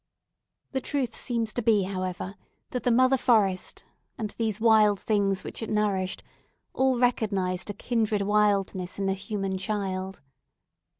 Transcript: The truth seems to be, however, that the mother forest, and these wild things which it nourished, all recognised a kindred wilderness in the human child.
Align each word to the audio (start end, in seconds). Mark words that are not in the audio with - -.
The 0.71 0.81
truth 0.81 1.15
seems 1.15 1.53
to 1.53 1.61
be, 1.61 1.83
however, 1.83 2.33
that 2.71 2.81
the 2.81 2.89
mother 2.91 3.17
forest, 3.17 3.83
and 4.17 4.31
these 4.31 4.59
wild 4.59 4.99
things 4.99 5.43
which 5.43 5.61
it 5.61 5.69
nourished, 5.69 6.23
all 6.73 6.97
recognised 6.97 7.69
a 7.69 7.73
kindred 7.73 8.23
wilderness 8.23 8.97
in 8.97 9.05
the 9.05 9.13
human 9.13 9.59
child. 9.59 10.21